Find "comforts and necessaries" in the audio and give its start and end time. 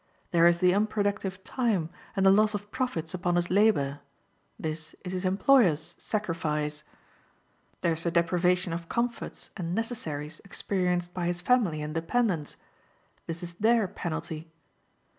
8.89-10.41